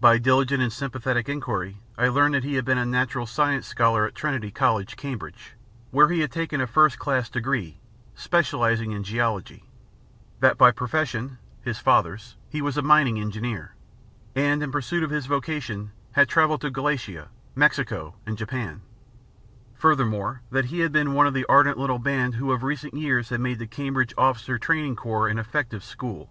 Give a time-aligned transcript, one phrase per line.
[0.00, 4.04] By diligent and sympathetic enquiry I learned that he had been a Natural Science scholar
[4.04, 5.54] at Trinity College, Cambridge,
[5.92, 7.78] where he had taken a first class degree
[8.16, 9.70] specialising in geology;
[10.40, 13.76] that by profession (his father's) he was a mining engineer,
[14.34, 18.82] and, in pursuit of his vocation, had travelled in Galicia, Mexico and Japan;
[19.76, 23.28] furthermore, that he had been one of the ardent little band who of recent years
[23.28, 26.28] had made the Cambridge Officers Training Corps an effective school.